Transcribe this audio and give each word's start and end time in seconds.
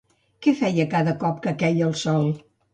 Què 0.45 0.53
feia 0.61 0.87
cada 0.95 1.15
cop 1.25 1.39
que 1.45 1.55
queia 1.63 1.93
el 1.93 1.97
sol? 2.05 2.29